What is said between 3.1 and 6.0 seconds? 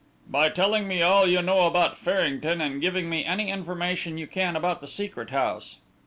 any information you can about the Secret House.